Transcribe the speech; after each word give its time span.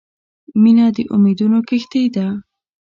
•مینه 0.61 0.87
د 0.95 0.97
امیدونو 1.15 1.59
کښتۍ 1.67 2.05
ده. 2.15 2.27